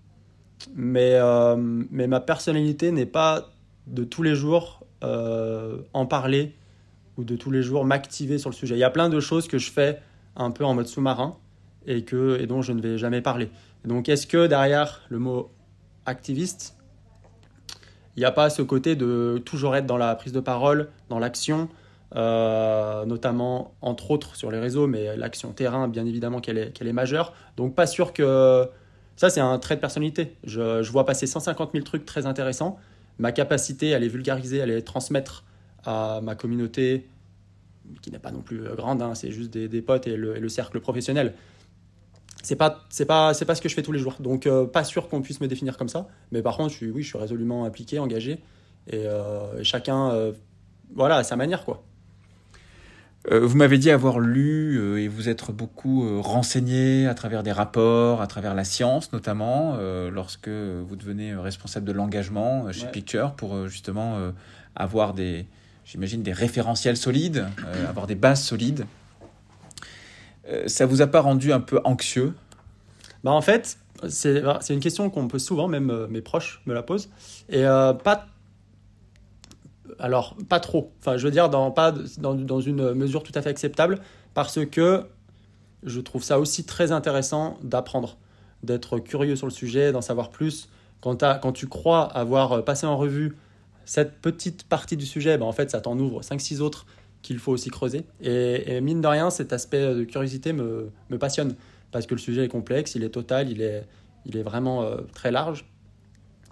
Mais, 0.75 1.15
euh, 1.15 1.57
mais 1.57 2.07
ma 2.07 2.21
personnalité 2.21 2.91
n'est 2.91 3.07
pas 3.07 3.51
de 3.87 4.05
tous 4.05 4.23
les 4.23 4.35
jours 4.35 4.85
euh, 5.05 5.79
en 5.93 6.07
parler 6.07 6.55
ou 7.17 7.25
de 7.25 7.37
tous 7.37 7.51
les 7.51 7.63
jours 7.63 7.85
m'activer 7.85 8.39
sur 8.39 8.51
le 8.51 8.55
sujet. 8.55 8.75
Il 8.75 8.81
y 8.81 8.85
a 8.85 8.91
plein 8.91 9.09
de 9.09 9.21
choses 9.21 9.49
que 9.49 9.59
je 9.59 9.71
fais 9.71 10.01
un 10.35 10.51
peu 10.51 10.65
en 10.65 10.75
mode 10.75 10.87
sous-marin 10.87 11.37
et, 11.87 11.99
et 11.99 12.47
dont 12.47 12.63
je 12.63 12.73
ne 12.73 12.81
vais 12.81 12.99
jamais 12.99 13.21
parler. 13.21 13.51
Donc 13.85 14.09
est-ce 14.09 14.27
que 14.27 14.47
derrière 14.47 15.03
le 15.09 15.19
mot 15.19 15.51
activiste, 16.07 16.77
il 18.17 18.21
n'y 18.21 18.25
a 18.25 18.33
pas 18.33 18.51
ce 18.51 18.63
côté 18.63 18.97
de 18.97 19.41
toujours 19.45 19.77
être 19.77 19.87
dans 19.87 19.99
la 19.99 20.15
prise 20.15 20.33
de 20.33 20.41
parole, 20.41 20.89
dans 21.11 21.19
l'action, 21.19 21.69
euh, 22.15 23.05
notamment 23.05 23.75
entre 23.83 24.11
autres 24.11 24.37
sur 24.37 24.51
les 24.51 24.59
réseaux, 24.59 24.87
mais 24.87 25.17
l'action 25.17 25.53
terrain, 25.53 25.87
bien 25.87 26.07
évidemment 26.07 26.41
qu'elle 26.41 26.59
est, 26.59 26.73
qu'elle 26.73 26.89
est 26.89 26.95
majeure. 26.95 27.35
Donc 27.57 27.75
pas 27.75 27.87
sûr 27.87 28.13
que... 28.13 28.69
Ça, 29.17 29.31
c'est 29.31 29.41
un 29.41 29.59
trait 29.59 29.77
de 29.77 29.81
personnalité. 29.81 30.37
Je, 30.45 30.91
vois 30.91 31.07
passer 31.07 31.27
150 31.27 31.73
000 31.73 31.85
trucs 31.85 32.05
très 32.05 32.27
intéressants. 32.27 32.79
Ma 33.19 33.33
capacité 33.33 33.95
à 33.95 33.99
les 33.99 34.09
vulgariser, 34.09 34.61
à 34.61 34.67
les 34.67 34.83
transmettre 34.83 35.45
à 35.85 36.21
ma 36.23 36.35
communauté, 36.35 37.09
qui 38.03 38.11
n'est 38.11 38.19
pas 38.19 38.31
non 38.31 38.43
plus 38.43 38.63
grande, 38.77 39.01
hein, 39.01 39.15
c'est 39.15 39.31
juste 39.31 39.51
des, 39.51 39.83
potes 39.83 40.07
et 40.07 40.17
le, 40.17 40.49
cercle 40.49 40.81
professionnel. 40.81 41.35
C'est 42.43 42.57
pas, 42.57 42.85
c'est 42.91 43.07
pas, 43.07 43.35
c'est 43.35 43.45
pas 43.45 43.55
ce 43.55 43.63
que 43.63 43.69
je 43.69 43.75
fais 43.75 43.83
tous 43.83 43.93
les 43.93 43.99
jours. 43.99 44.17
Donc, 44.21 44.47
euh, 44.47 44.67
pas 44.67 44.85
sûr 44.85 45.09
qu'on 45.09 45.23
puisse 45.23 45.41
me 45.41 45.49
définir 45.49 45.77
comme 45.79 45.89
ça. 45.89 46.09
Mais 46.31 46.43
par 46.43 46.57
contre, 46.57 46.71
je 46.71 46.77
suis, 46.77 46.91
oui, 46.91 47.03
je 47.03 47.09
suis 47.09 47.19
résolument 47.19 47.65
impliqué, 47.65 47.99
engagé. 47.99 48.39
Et, 48.89 49.07
euh, 49.07 49.65
chacun, 49.65 50.11
euh, 50.11 50.33
voilà, 50.95 51.17
à 51.17 51.25
sa 51.25 51.37
manière, 51.37 51.65
quoi. 51.65 51.83
Euh, 53.33 53.41
vous 53.41 53.57
m'avez 53.57 53.79
dit 53.79 53.91
avoir 53.91 54.21
lu 54.21 54.79
euh, 54.79 54.99
et 54.99 55.09
vous 55.09 55.29
être 55.29 55.53
beaucoup 55.53 56.07
euh, 56.07 56.21
renseigné 56.21 57.07
à 57.09 57.15
travers 57.15 57.43
des 57.43 57.51
rapports, 57.51 58.23
à 58.23 58.27
travers 58.27 58.55
la 58.55 58.65
science 58.65 59.13
notamment, 59.13 59.77
lorsque 60.13 60.49
vous 60.49 60.97
devenez 60.97 61.35
responsable 61.35 61.87
de 61.87 61.93
l'engagement 61.93 62.71
chez 62.73 62.85
ouais. 62.85 62.91
Picture 62.91 63.33
pour 63.33 63.69
justement 63.69 64.19
avoir 64.75 65.15
des, 65.15 65.47
j'imagine, 65.85 66.23
des 66.23 66.33
référentiels 66.33 66.97
solides, 66.97 67.47
avoir 67.89 68.07
des 68.07 68.15
bases 68.15 68.43
solides. 68.43 68.87
ça 70.67 70.87
vous 70.87 71.03
a 71.03 71.07
pas 71.07 71.21
rendu 71.21 71.53
un 71.53 71.61
peu 71.61 71.81
anxieux? 71.85 72.35
Bah 73.25 73.33
En 73.33 73.43
fait, 73.43 73.79
c'est 74.09 74.43
une 74.71 74.81
question 74.81 75.11
qu'on 75.11 75.25
me 75.25 75.29
pose 75.29 75.45
souvent, 75.45 75.69
même 75.69 76.07
mes 76.09 76.21
proches 76.21 76.63
me 76.67 76.75
la 76.75 76.83
posent, 76.83 77.09
et 77.49 77.63
pas 77.63 78.27
alors 79.99 80.37
pas 80.49 80.61
trop, 80.61 80.93
enfin 81.01 81.17
je 81.17 81.25
veux 81.25 81.31
dire 81.31 81.49
dans, 81.49 81.71
pas 81.71 81.93
dans, 82.19 82.35
dans, 82.35 82.61
une 82.61 82.95
mesure 82.95 83.23
tout 83.23 83.33
à 83.35 83.43
fait 83.43 83.51
acceptable, 83.51 84.01
parce 84.35 84.65
que 84.67 85.05
je 85.83 86.01
trouve 86.01 86.23
ça 86.23 86.39
aussi 86.39 86.65
très 86.65 86.93
intéressant 86.93 87.59
d'apprendre, 87.63 88.19
d'être 88.63 88.99
curieux 88.99 89.37
sur 89.37 89.47
le 89.47 89.53
sujet, 89.53 89.93
d'en 89.93 90.01
savoir 90.01 90.31
plus. 90.31 90.69
Quand, 91.01 91.53
tu 91.53 91.69
crois 91.69 92.03
avoir 92.03 92.65
passé 92.65 92.85
en 92.87 92.97
revue 92.97 93.37
cette 93.85 94.21
petite 94.21 94.65
partie 94.65 94.97
du 94.97 95.07
sujet, 95.07 95.39
ben 95.39 95.47
en 95.47 95.53
fait 95.53 95.71
ça 95.71 95.81
t'en 95.81 95.97
ouvre 95.99 96.23
5-6 96.23 96.61
autres 96.61 96.87
qu'il 97.23 97.39
faut 97.39 97.53
aussi 97.53 97.71
creuser. 97.71 98.05
Et, 98.21 98.81
mine 98.81 99.01
de 99.01 99.07
rien, 99.07 99.31
cet 99.31 99.53
aspect 99.53 99.95
de 99.95 100.05
curiosité 100.05 100.53
me, 100.53 100.91
me, 101.11 101.19
passionne, 101.19 101.55
parce 101.93 102.07
que 102.07 102.15
le 102.15 102.21
sujet 102.21 102.45
est 102.45 102.49
complexe, 102.49 102.95
il 102.97 103.05
est 103.05 103.11
total, 103.11 103.51
il 103.51 103.63
est, 103.63 103.87
il 104.25 104.37
est 104.37 104.43
vraiment 104.43 104.83
euh, 104.83 104.97
très 105.15 105.31
large. 105.31 105.65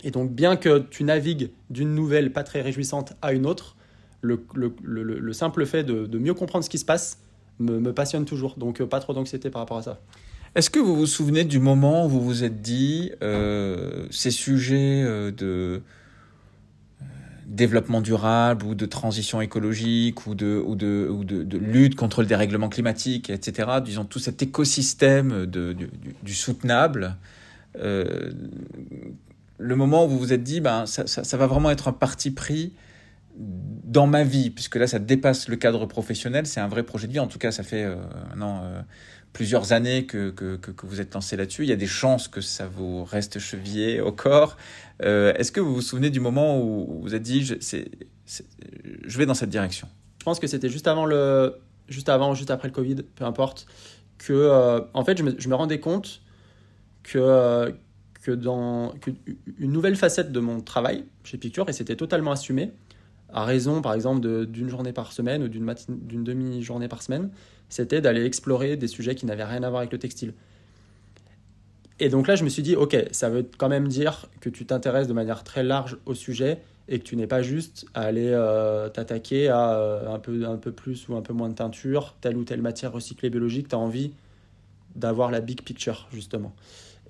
Et 0.05 0.11
donc, 0.11 0.31
bien 0.31 0.57
que 0.57 0.81
tu 0.91 1.03
navigues 1.03 1.51
d'une 1.71 1.95
nouvelle 1.95 2.31
pas 2.31 2.45
très 2.45 2.61
réjouissante 2.61 3.15
à 3.23 3.33
une 3.33 3.47
autre, 3.47 3.75
le, 4.21 4.45
le, 4.55 4.75
le, 4.83 5.03
le 5.03 5.33
simple 5.33 5.65
fait 5.65 5.83
de, 5.83 6.19
mieux 6.19 6.35
comprendre 6.35 6.65
ce 6.65 6.71
qui 6.71 6.79
se 6.79 6.85
passe 6.85 7.19
me, 7.59 7.91
passionne 7.93 8.27
toujours. 8.27 8.57
Donc, 8.59 8.81
euh, 8.81 8.87
pas 8.87 9.01
trop 9.01 9.15
d'anxiété 9.15 9.49
par 9.49 9.63
rapport 9.63 9.79
à 9.79 9.83
ça. 9.83 10.01
Est-ce 10.55 10.69
que 10.69 10.79
vous 10.79 10.95
vous 10.95 11.07
souvenez 11.07 11.45
du 11.45 11.59
moment 11.59 12.05
où 12.05 12.11
vous 12.11 12.21
vous 12.21 12.45
êtes 12.45 12.61
dit 12.61 13.13
euh, 13.23 14.07
ces 14.11 14.31
sujets 14.31 15.03
euh, 15.03 15.33
de 15.33 15.83
développement 17.47 18.03
durable 18.03 18.67
ou 18.67 18.75
de 18.75 18.87
transition 18.87 19.41
écologique 19.41 20.27
ou 20.27 20.35
de, 20.35 21.57
lutte 21.57 21.95
contre 21.95 22.21
le 22.21 22.27
dérèglement 22.27 22.69
climatique, 22.69 23.31
etc., 23.31 23.69
disons 23.83 24.05
tout 24.05 24.19
cet 24.19 24.43
écosystème 24.43 25.47
du, 25.47 26.35
soutenable, 26.35 27.17
le 29.59 29.77
moment 29.77 30.05
où 30.05 30.09
vous 30.09 30.19
vous 30.19 30.33
êtes 30.33 30.43
dit, 30.43 30.61
ben, 30.61 30.87
ça, 30.87 31.07
ça, 31.07 31.37
va 31.37 31.47
vraiment 31.47 31.71
être 31.71 31.89
un 31.89 31.93
parti 31.93 32.31
pris 32.31 32.75
dans 33.37 34.07
ma 34.07 34.25
vie, 34.25 34.51
puisque 34.51 34.77
là, 34.77 34.87
ça 34.87 34.99
dépasse 34.99 35.49
le 35.49 35.57
cadre 35.57 35.87
professionnel, 35.87 36.47
c'est 36.47 36.61
un 36.61 36.69
vrai 36.69 36.83
projet 36.83 37.07
de 37.07 37.13
vie. 37.13 37.21
En 37.21 37.27
tout 37.27 37.39
cas, 37.39 37.51
ça 37.51 37.63
fait 37.63 37.85
euh, 37.85 37.97
euh, 38.41 38.83
plusieurs 39.33 39.73
années 39.73 40.07
que, 40.07 40.31
que, 40.31 40.57
que, 40.57 40.87
vous 40.87 41.01
êtes 41.01 41.15
lancé 41.15 41.37
là-dessus. 41.37 41.63
Il 41.63 41.69
y 41.69 41.73
a 41.73 41.77
des 41.77 41.87
chances 41.87 42.29
que 42.29 42.41
ça 42.41 42.67
vous 42.67 43.05
reste 43.05 43.39
chevillé 43.39 44.01
au 44.01 44.13
corps. 44.13 44.57
Euh, 45.03 45.35
Est-ce 45.35 45.53
que 45.53 45.61
vous 45.61 45.75
vous 45.75 45.83
souvenez 45.83 46.11
du 46.11 46.21
moment 46.21 46.61
où 46.61 47.01
vous 47.03 47.15
êtes 47.15 47.23
dit, 47.23 47.45
je, 47.45 47.55
je 47.61 49.19
vais 49.19 49.27
dans 49.27 49.35
cette 49.35 49.51
direction? 49.51 49.89
Je 50.21 50.25
pense 50.25 50.39
que 50.39 50.47
c'était 50.47 50.69
juste 50.69 50.87
avant 50.87 51.05
le, 51.05 51.59
juste 51.89 52.09
avant, 52.09 52.35
juste 52.35 52.51
après 52.51 52.69
le 52.69 52.75
Covid, 52.75 52.97
peu 53.15 53.25
importe, 53.25 53.67
que, 54.19 54.33
euh, 54.33 54.81
en 54.95 55.05
fait, 55.05 55.19
je 55.19 55.23
me, 55.23 55.35
je 55.39 55.49
me 55.49 55.55
rendais 55.55 55.81
compte 55.81 56.23
que 57.03 57.75
que 58.25 58.31
dans 58.31 58.95
une 59.59 59.71
nouvelle 59.71 59.97
facette 59.97 60.33
de 60.33 60.41
mon 60.41 60.63
travail 60.63 61.05
chez 61.25 61.37
Picture, 61.37 61.69
et 61.69 61.75
c'était 61.75 61.95
totalement 61.95 62.33
assumé, 62.33 62.73
à 63.33 63.45
raison 63.45 63.83
par 63.83 63.93
exemple 63.93 64.47
d'une 64.47 64.71
journée 64.71 64.93
par 64.93 65.13
semaine 65.13 65.43
ou 65.43 65.49
d'une 65.49 66.25
demi-journée 66.25 66.89
par 66.89 67.03
semaine, 67.03 67.31
c'était 67.69 68.01
d'aller 68.01 68.25
explorer 68.25 68.77
des 68.77 68.89
sujets 68.89 69.15
qui 69.15 69.27
n'avaient 69.27 69.45
rien 69.45 69.63
à 69.63 69.69
voir 69.69 69.81
avec 69.81 69.93
le 69.93 69.99
textile. 69.99 70.33
Et 72.01 72.09
donc 72.09 72.27
là, 72.27 72.35
je 72.35 72.45
me 72.45 72.49
suis 72.49 72.63
dit, 72.63 72.77
ok, 72.77 72.97
ça 73.13 73.29
veut 73.29 73.47
quand 73.59 73.69
même 73.69 73.89
dire 73.89 74.27
que 74.41 74.49
tu 74.49 74.65
t'intéresses 74.65 75.07
de 75.07 75.13
manière 75.13 75.45
très 75.45 75.63
large 75.63 75.99
au 76.07 76.15
sujet 76.15 76.63
et 76.89 76.99
que 76.99 77.05
tu 77.05 77.17
n'es 77.17 77.27
pas 77.27 77.43
juste 77.43 77.87
à 77.93 78.03
aller 78.03 78.31
euh, 78.33 78.89
t'attaquer 78.89 79.49
à 79.49 79.79
euh, 79.79 80.15
un, 80.15 80.19
peu, 80.19 80.47
un 80.47 80.57
peu 80.57 80.73
plus 80.73 81.09
ou 81.09 81.17
un 81.17 81.23
peu 81.23 81.35
moins 81.35 81.51
de 81.51 81.55
teinture, 81.55 82.17
telle 82.21 82.37
ou 82.37 82.45
telle 82.45 82.63
matière 82.63 82.93
recyclée 82.93 83.29
biologique, 83.29 83.69
tu 83.69 83.75
as 83.75 83.79
envie 83.79 84.13
d'avoir 84.97 85.31
la 85.31 85.41
big 85.41 85.63
picture, 85.63 86.09
justement. 86.13 86.55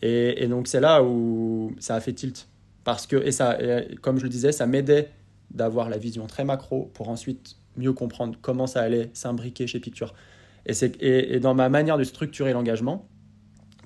Et, 0.07 0.47
donc 0.49 0.69
c'est 0.69 0.81
là 0.81 1.03
où 1.03 1.73
ça 1.79 1.95
a 1.95 2.01
fait 2.01 2.13
tilt. 2.13 2.47
Parce 2.85 3.07
que, 3.07 3.17
et 3.17 3.33
ça, 3.33 3.57
comme 4.03 4.19
je 4.19 4.25
le 4.25 4.29
disais, 4.29 4.53
ça 4.53 4.67
m'aidait 4.67 5.11
d'avoir 5.51 5.89
la 5.89 5.97
vision 5.97 6.27
très 6.27 6.45
macro 6.45 6.91
pour 6.93 7.09
ensuite 7.09 7.57
mieux 7.79 7.95
comprendre 7.95 8.37
comment 8.43 8.67
ça 8.67 8.83
allait 8.83 9.11
s'imbriquer 9.15 9.67
chez 9.67 9.81
Picture. 9.81 10.15
Et, 10.67 10.75
et, 11.01 11.41
dans 11.41 11.55
ma 11.55 11.71
manière 11.71 11.97
de 11.97 12.05
structurer 12.05 12.53
l'engagement, 12.53 13.09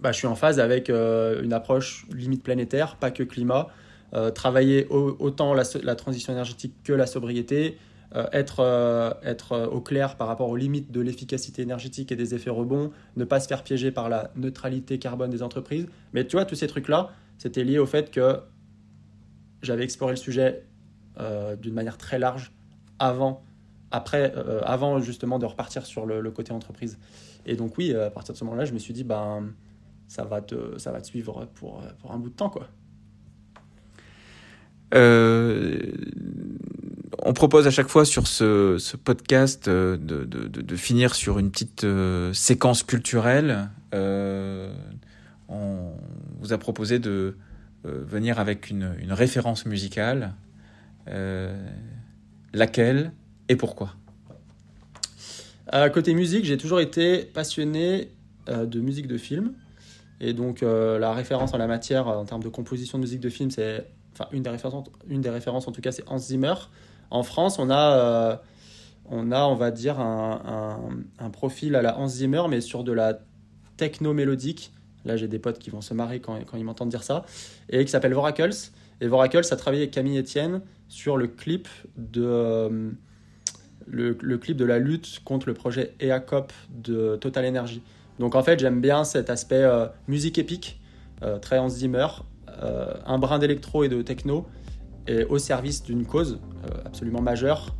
bah, 0.00 0.10
je 0.10 0.18
suis 0.18 0.26
en 0.26 0.34
phase 0.34 0.58
avec 0.58 0.90
euh, 0.90 1.42
une 1.42 1.52
approche 1.52 2.06
limite 2.12 2.42
planétaire, 2.42 2.96
pas 2.96 3.12
que 3.12 3.22
climat, 3.22 3.68
euh, 4.14 4.30
travailler 4.30 4.88
au, 4.88 5.16
autant 5.20 5.54
la, 5.54 5.94
transition 5.94 6.32
énergétique 6.32 6.74
que 6.82 6.92
la 6.92 7.06
sobriété, 7.06 7.78
euh, 8.14 8.26
être, 8.32 8.60
euh, 8.60 9.10
être 9.22 9.68
au 9.70 9.82
clair 9.82 10.16
par 10.16 10.28
rapport 10.28 10.48
aux 10.48 10.56
limites 10.56 10.90
de 10.90 11.00
l'efficacité 11.00 11.60
énergétique 11.60 12.10
et 12.10 12.16
des 12.16 12.34
effets 12.34 12.48
rebonds, 12.48 12.90
ne 13.16 13.24
pas 13.24 13.38
se 13.38 13.46
faire 13.46 13.62
piéger 13.62 13.90
par 13.90 14.08
la 14.08 14.30
neutralité 14.34 14.98
carbone 14.98 15.30
des 15.30 15.42
entreprises. 15.42 15.86
Mais 16.14 16.26
tu 16.26 16.36
vois, 16.36 16.46
tous 16.46 16.54
ces 16.54 16.68
trucs-là, 16.68 17.10
c'était 17.36 17.64
lié 17.64 17.78
au 17.78 17.84
fait 17.84 18.10
que 18.10 18.40
j'avais 19.60 19.84
exploré 19.84 20.12
le 20.12 20.16
sujet 20.16 20.64
euh, 21.20 21.54
d'une 21.54 21.74
manière 21.74 21.98
très 21.98 22.18
large 22.18 22.52
avant, 22.98 23.44
après, 23.90 24.32
euh, 24.36 24.62
avant 24.64 25.00
justement 25.00 25.38
de 25.38 25.44
repartir 25.44 25.84
sur 25.84 26.06
le, 26.06 26.22
le, 26.22 26.30
côté 26.30 26.52
entreprise. 26.52 26.98
Et 27.44 27.56
donc 27.56 27.76
oui, 27.76 27.94
à 27.94 28.10
partir 28.10 28.32
de 28.32 28.38
ce 28.38 28.44
moment-là, 28.44 28.64
je 28.64 28.72
me 28.72 28.78
suis 28.78 28.94
dit, 28.94 29.04
ben, 29.04 29.52
ça 30.06 30.24
va 30.24 30.40
te, 30.40 30.78
ça 30.78 30.92
va 30.92 31.02
te 31.02 31.06
suivre 31.06 31.46
pour, 31.54 31.82
pour 31.98 32.12
un 32.12 32.18
bout 32.18 32.30
de 32.30 32.34
temps, 32.34 32.48
quoi. 32.48 32.68
Euh, 34.94 35.92
on 37.28 37.34
propose 37.34 37.66
à 37.66 37.70
chaque 37.70 37.88
fois 37.88 38.06
sur 38.06 38.26
ce, 38.26 38.96
podcast 38.96 39.68
de, 39.68 39.98
de, 39.98 40.76
finir 40.76 41.14
sur 41.14 41.38
une 41.38 41.50
petite 41.50 41.84
euh, 41.84 42.32
séquence 42.32 42.82
culturelle. 42.82 43.68
Euh, 43.94 44.72
on 45.50 45.92
vous 46.40 46.54
a 46.54 46.58
proposé 46.58 46.98
de 46.98 47.36
euh, 47.84 48.02
venir 48.06 48.38
avec 48.38 48.70
une, 48.70 48.94
référence 49.10 49.66
musicale. 49.66 50.32
laquelle 52.54 53.12
et 53.50 53.56
pourquoi? 53.56 53.94
Côté 55.92 56.14
musique, 56.14 56.46
j'ai 56.46 56.56
toujours 56.56 56.80
été 56.80 57.24
passionné 57.24 58.10
de 58.46 58.80
musique 58.80 59.06
de 59.06 59.18
film. 59.18 59.52
Et 60.20 60.32
donc 60.32 60.62
la 60.62 61.12
référence 61.12 61.52
en 61.52 61.58
la 61.58 61.66
matière 61.66 62.06
en 62.08 62.24
termes 62.24 62.42
de 62.42 62.48
composition 62.48 62.96
de 62.96 63.02
musique 63.02 63.20
de 63.20 63.28
film, 63.28 63.50
c'est 63.50 63.86
enfin 64.14 64.30
une 64.32 64.42
des 64.42 64.50
références, 64.50 64.88
une 65.10 65.20
des 65.20 65.30
références 65.30 65.68
en 65.68 65.72
tout 65.72 65.82
cas, 65.82 65.92
c'est 65.92 66.04
Hans 66.06 66.16
Zimmer. 66.16 66.54
En 67.10 67.22
France, 67.22 67.58
on 67.58 67.70
a, 67.70 67.96
euh, 67.96 68.36
on 69.10 69.32
a, 69.32 69.44
on 69.44 69.54
va 69.54 69.70
dire, 69.70 69.98
un, 70.00 71.30
profil 71.32 71.76
à 71.76 71.82
la 71.82 71.98
Hans 71.98 72.08
Zimmer, 72.08 72.42
mais 72.48 72.60
sur 72.60 72.84
de 72.84 72.92
la 72.92 73.18
techno 73.76 74.12
mélodique. 74.12 74.72
Là, 75.04 75.16
j'ai 75.16 75.28
des 75.28 75.38
potes 75.38 75.58
qui 75.58 75.70
vont 75.70 75.80
se 75.80 75.94
marrer 75.94 76.20
quand, 76.20 76.38
ils 76.54 76.64
m'entendent 76.64 76.90
dire 76.90 77.02
ça, 77.02 77.24
et 77.70 77.84
qui 77.84 77.90
s'appelle 77.90 78.12
Voracles. 78.12 78.70
Et 79.00 79.06
Voracles 79.06 79.46
a 79.50 79.56
travaillé 79.56 79.84
avec 79.84 79.94
Camille 79.94 80.18
Etienne 80.18 80.60
sur 80.88 81.16
le 81.16 81.28
clip 81.28 81.68
de 81.96 82.24
euh, 82.24 82.90
le, 83.86 84.14
clip 84.38 84.56
de 84.56 84.64
la 84.64 84.78
lutte 84.78 85.20
contre 85.24 85.46
le 85.46 85.54
projet 85.54 85.94
EACOP 86.00 86.52
de 86.70 87.16
Total 87.16 87.46
Energy. 87.46 87.80
Donc 88.18 88.34
en 88.34 88.42
fait, 88.42 88.58
j'aime 88.58 88.80
bien 88.80 89.04
cet 89.04 89.30
aspect 89.30 89.62
euh, 89.62 89.86
musique 90.08 90.38
épique 90.38 90.80
très 91.42 91.58
Hans 91.58 91.68
Zimmer, 91.68 92.06
un 93.04 93.18
brin 93.18 93.40
d'électro 93.40 93.82
et 93.82 93.88
de 93.88 94.02
techno, 94.02 94.46
et 95.08 95.24
au 95.24 95.38
service 95.38 95.82
d'une 95.82 96.06
cause 96.06 96.38
absolument 96.84 97.22
majeure. 97.22 97.74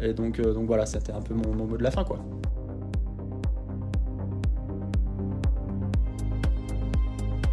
Et 0.00 0.12
donc, 0.12 0.40
donc 0.40 0.66
voilà, 0.66 0.86
c'était 0.86 1.12
un 1.12 1.22
peu 1.22 1.34
mon, 1.34 1.54
mon 1.54 1.66
mot 1.66 1.76
de 1.76 1.82
la 1.82 1.90
fin, 1.90 2.04
quoi. 2.04 2.24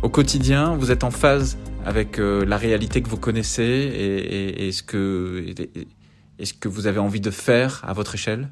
Au 0.04 0.10
quotidien, 0.10 0.76
vous 0.76 0.92
êtes 0.92 1.04
en 1.04 1.12
phase 1.12 1.58
avec 1.86 2.20
euh, 2.20 2.44
la 2.46 2.58
réalité 2.58 3.04
que 3.04 3.10
vous 3.10 3.18
connaissez 3.18 3.64
et, 3.64 4.68
et, 4.68 4.72
ce 4.72 4.82
que, 4.82 5.54
ce 6.42 6.54
que 6.54 6.68
vous 6.68 6.88
avez 6.88 7.00
envie 7.00 7.22
de 7.22 7.30
faire 7.30 7.84
à 7.88 7.94
votre 7.94 8.16
échelle? 8.16 8.50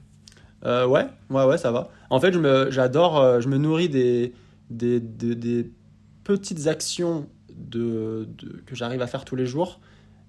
Euh, 0.63 0.85
Ouais, 0.85 1.07
ouais, 1.31 1.45
ouais, 1.45 1.57
ça 1.57 1.71
va. 1.71 1.89
En 2.11 2.19
fait, 2.19 2.35
j'adore, 2.69 3.19
euh, 3.19 3.39
je 3.39 3.47
me 3.47 3.57
nourris 3.57 3.89
des, 3.89 4.33
des, 4.69 4.99
des, 4.99 5.71
petites 6.23 6.67
actions 6.67 7.27
de, 7.55 8.29
que 8.67 8.75
j'arrive 8.75 9.01
à 9.01 9.07
faire 9.07 9.25
tous 9.25 9.35
les 9.35 9.47
jours, 9.47 9.79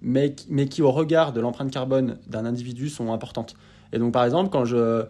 mais, 0.02 0.34
qui, 0.34 0.82
au 0.82 0.90
regard 0.90 1.32
de 1.32 1.40
l'empreinte 1.40 1.70
carbone 1.70 2.18
d'un 2.26 2.44
individu, 2.44 2.88
sont 2.88 3.12
importantes. 3.12 3.54
Et 3.92 3.98
donc, 3.98 4.12
par 4.12 4.24
exemple, 4.24 4.50
quand 4.50 4.64
je 4.64 5.04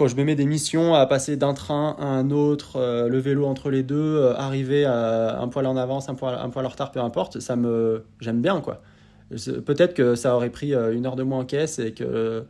quand 0.00 0.08
je 0.08 0.16
me 0.16 0.24
mets 0.24 0.34
des 0.34 0.46
missions 0.46 0.94
à 0.94 1.04
passer 1.04 1.36
d'un 1.36 1.52
train 1.52 1.94
à 1.98 2.06
un 2.06 2.30
autre, 2.30 2.76
euh, 2.76 3.06
le 3.06 3.18
vélo 3.18 3.44
entre 3.44 3.68
les 3.68 3.82
deux, 3.82 4.16
euh, 4.16 4.34
arriver 4.34 4.86
à 4.86 5.38
un 5.38 5.48
poil 5.48 5.66
en 5.66 5.76
avance, 5.76 6.08
un 6.08 6.14
poil, 6.14 6.38
un 6.40 6.48
poil 6.48 6.64
en 6.64 6.70
retard, 6.70 6.90
peu 6.90 7.00
importe, 7.00 7.40
ça 7.40 7.54
me 7.54 8.04
j'aime 8.18 8.40
bien 8.40 8.62
quoi. 8.62 8.80
Peut-être 9.28 9.92
que 9.92 10.14
ça 10.14 10.34
aurait 10.34 10.48
pris 10.48 10.74
euh, 10.74 10.94
une 10.94 11.04
heure 11.04 11.16
de 11.16 11.22
moins 11.22 11.40
en 11.40 11.44
caisse 11.44 11.78
et 11.78 11.92
que 11.92 12.46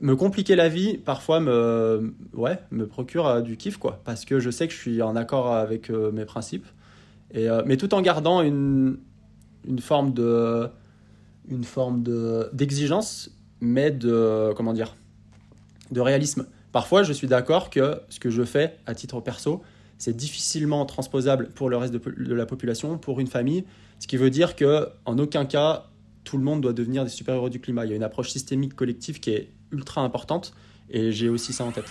me 0.00 0.16
compliquer 0.16 0.56
la 0.56 0.68
vie 0.68 0.98
parfois 0.98 1.38
me 1.38 2.14
ouais 2.32 2.58
me 2.72 2.88
procure 2.88 3.42
du 3.42 3.56
kiff 3.56 3.76
quoi 3.78 4.00
parce 4.04 4.24
que 4.24 4.40
je 4.40 4.50
sais 4.50 4.66
que 4.66 4.74
je 4.74 4.78
suis 4.78 5.00
en 5.00 5.14
accord 5.16 5.54
avec 5.54 5.88
mes 5.88 6.26
principes 6.26 6.66
et 7.32 7.48
mais 7.64 7.78
tout 7.78 7.94
en 7.94 8.02
gardant 8.02 8.42
une 8.42 8.98
une 9.66 9.78
forme 9.78 10.12
de 10.12 10.68
une 11.50 11.64
forme 11.64 12.02
de 12.02 12.48
d'exigence 12.52 13.30
mais 13.60 13.90
de 13.90 14.52
comment 14.56 14.72
dire 14.72 14.96
de 15.90 16.00
réalisme 16.00 16.46
Parfois, 16.72 17.02
je 17.02 17.12
suis 17.12 17.26
d'accord 17.26 17.70
que 17.70 18.00
ce 18.08 18.20
que 18.20 18.30
je 18.30 18.42
fais 18.42 18.76
à 18.86 18.94
titre 18.94 19.20
perso, 19.20 19.62
c'est 19.96 20.14
difficilement 20.16 20.84
transposable 20.84 21.48
pour 21.48 21.70
le 21.70 21.76
reste 21.76 21.94
de, 21.94 22.34
la 22.34 22.46
population, 22.46 22.98
pour 22.98 23.20
une 23.20 23.26
famille, 23.26 23.64
ce 23.98 24.06
qui 24.06 24.16
veut 24.16 24.30
dire 24.30 24.54
que 24.54 24.88
en 25.04 25.18
aucun 25.18 25.44
cas 25.44 25.86
tout 26.24 26.36
le 26.36 26.44
monde 26.44 26.60
doit 26.60 26.74
devenir 26.74 27.04
des 27.04 27.10
super-héros 27.10 27.48
du 27.48 27.58
climat. 27.58 27.86
Il 27.86 27.90
y 27.90 27.92
a 27.94 27.96
une 27.96 28.02
approche 28.02 28.30
systémique 28.30 28.74
collective 28.74 29.18
qui 29.18 29.30
est 29.30 29.50
ultra 29.72 30.02
importante 30.02 30.52
et 30.90 31.10
j'ai 31.10 31.30
aussi 31.30 31.54
ça 31.54 31.64
en 31.64 31.72
tête. 31.72 31.90